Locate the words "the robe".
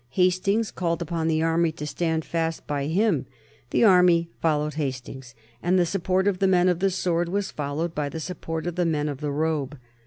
9.21-9.77